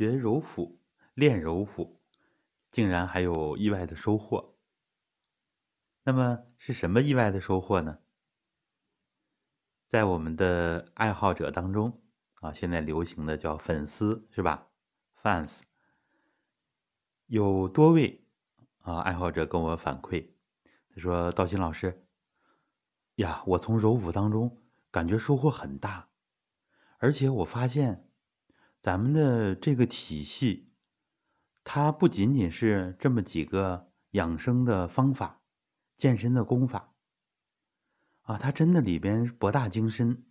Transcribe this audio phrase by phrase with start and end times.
[0.00, 0.80] 学柔腹、
[1.12, 2.00] 练柔腹，
[2.72, 4.56] 竟然还有意外的收获。
[6.04, 7.98] 那么是什么意外的收获呢？
[9.88, 12.02] 在我们的爱好者当中
[12.36, 14.68] 啊，现在流行的叫粉丝是吧
[15.22, 15.58] ？fans
[17.26, 18.24] 有多位
[18.78, 20.30] 啊爱好者跟我反馈，
[20.94, 22.06] 他说：“道新老师
[23.16, 26.08] 呀，我从柔腹当中感觉收获很大，
[26.96, 28.09] 而且我发现
[28.80, 30.72] 咱们的这个体系，
[31.64, 35.36] 它不仅仅是这么几个养生的方法。”
[36.00, 36.94] 健身的功法
[38.22, 40.24] 啊，它真的里边博大精深。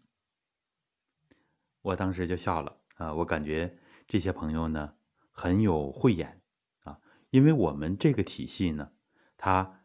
[1.83, 3.77] 我当时就笑了啊，我感觉
[4.07, 4.95] 这些朋友呢
[5.29, 6.41] 很有慧眼
[6.79, 8.91] 啊，因为我们这个体系呢，
[9.38, 9.83] 它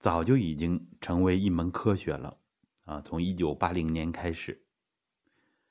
[0.00, 2.40] 早就已经成为一门科学了
[2.84, 4.66] 啊，从一九八零年开始，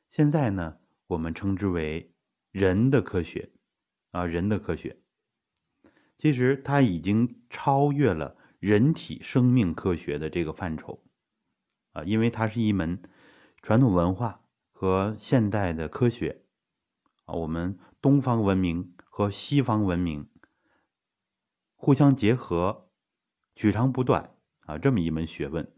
[0.08, 2.14] 现在呢，我们称之为
[2.52, 3.49] 人的科学
[4.12, 4.98] 啊，人的科学，
[6.17, 8.36] 其实它已经超越了。
[8.59, 11.02] 人体生命科学的这个范畴，
[11.94, 13.02] 啊，因为它是一门
[13.61, 16.44] 传统文化和现代的科学，
[17.23, 20.30] 啊，我们东方文明和西方文明
[21.73, 22.89] 互相结合，
[23.56, 25.72] 取长补短啊，这么一门学问。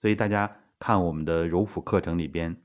[0.00, 2.62] 所以大家看我们的柔腹课程里边，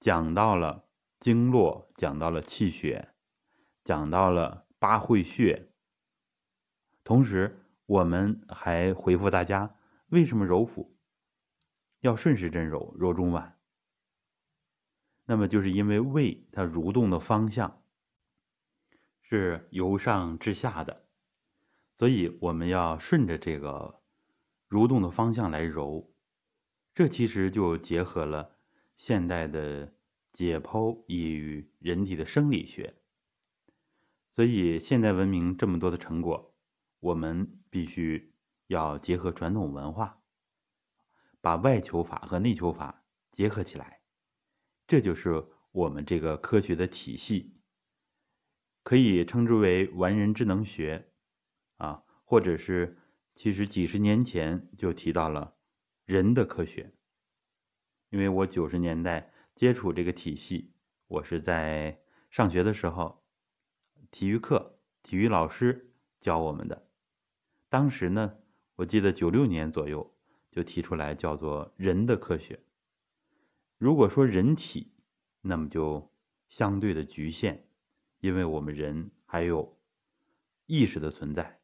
[0.00, 0.88] 讲到了
[1.22, 3.14] 经络，讲到了气血，
[3.84, 5.70] 讲到了八会穴，
[7.04, 7.60] 同时。
[7.86, 10.96] 我们还回复大家，为什么揉腹
[12.00, 13.52] 要顺时针揉，揉中脘？
[15.26, 17.82] 那么就是因为胃它蠕动的方向
[19.20, 21.04] 是由上至下的，
[21.92, 24.00] 所以我们要顺着这个
[24.70, 26.14] 蠕动的方向来揉。
[26.94, 28.56] 这其实就结合了
[28.96, 29.92] 现代的
[30.32, 32.94] 解剖与人体的生理学，
[34.30, 36.54] 所以现代文明这么多的成果。
[37.00, 38.32] 我们必须
[38.68, 40.22] 要结合传统文化，
[41.40, 44.02] 把外求法和内求法结合起来，
[44.86, 47.56] 这就是我们这个科学的体系，
[48.84, 51.10] 可以称之为完人智能学，
[51.78, 52.96] 啊，或者是
[53.34, 55.56] 其实几十年前就提到了
[56.04, 56.94] 人的科学，
[58.10, 59.31] 因为我九十年代
[59.62, 60.72] 接触这个体系，
[61.06, 62.00] 我是在
[62.30, 63.22] 上学的时候，
[64.10, 66.88] 体育课体育老师教我们的。
[67.68, 68.34] 当时呢，
[68.74, 70.16] 我记得九六年左右
[70.50, 72.58] 就提出来叫做人的科学。
[73.78, 74.90] 如果说人体，
[75.40, 76.12] 那么就
[76.48, 77.60] 相对的局限，
[78.18, 79.78] 因为我们人还有
[80.66, 81.60] 意识的存在，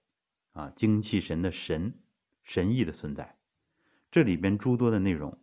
[0.53, 1.99] 啊，精气神的神，
[2.45, 3.37] 神意的存在。
[4.13, 5.37] 这里边诸多的内容，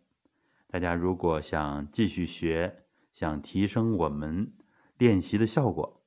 [0.68, 4.52] 大家如果想继续学，想提升我们
[4.98, 6.04] 练习的效果，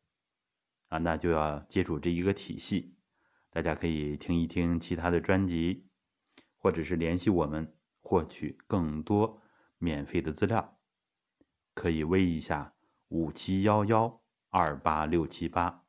[0.89, 2.95] 啊，那就要接触这一个体系。
[3.51, 5.87] 大家可以听一听其他的专辑，
[6.57, 9.41] 或者是联系我们获取更多
[9.77, 10.77] 免费的资料，
[11.73, 12.73] 可以微一下
[13.07, 15.83] 五七幺幺二八六七八。